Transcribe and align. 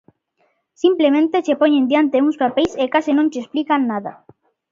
Simplemente 0.83 1.37
che 1.45 1.59
poñen 1.61 1.87
diante 1.91 2.21
uns 2.25 2.39
papeis 2.43 2.71
e 2.83 2.85
case 2.93 3.11
non 3.13 3.29
che 3.31 3.41
explican 3.43 3.81
nada. 3.91 4.11